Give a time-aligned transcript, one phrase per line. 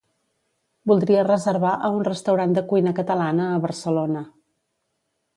[0.91, 4.25] Voldria reservar a un restaurant de cuina catalana a Barcelona.